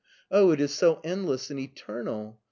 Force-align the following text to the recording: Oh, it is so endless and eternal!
Oh, 0.31 0.49
it 0.49 0.59
is 0.59 0.73
so 0.73 0.99
endless 1.03 1.51
and 1.51 1.59
eternal! 1.59 2.39